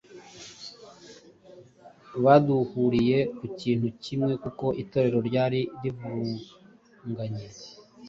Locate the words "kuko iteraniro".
4.43-5.19